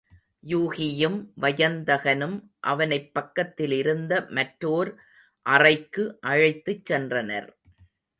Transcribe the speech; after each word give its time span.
யூகியும் 0.43 1.17
வயந்தகனும் 1.41 2.37
அவனைப் 2.61 3.13
பக்கத்திலிருந்த 3.13 4.25
மற்றோர் 4.29 4.91
அறைக்கு 5.45 6.05
அழைத்துச் 6.21 6.93
சென்றனர். 6.93 7.49